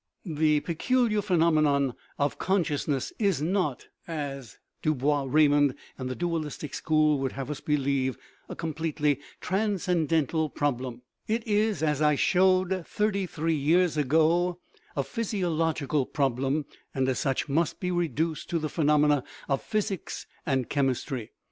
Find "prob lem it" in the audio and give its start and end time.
10.49-11.45